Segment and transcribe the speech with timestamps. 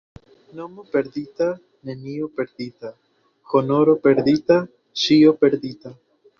[0.59, 1.49] Mono perdita,
[1.89, 2.93] nenio perdita,—
[3.61, 4.61] honoro perdita,
[5.07, 5.97] ĉio perdita.